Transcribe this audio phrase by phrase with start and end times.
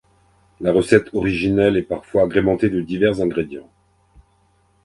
[0.61, 3.69] La recette originelle est parfois agrémentée de divers ingrédients.